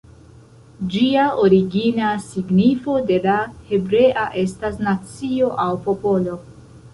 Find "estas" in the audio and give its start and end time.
4.45-4.81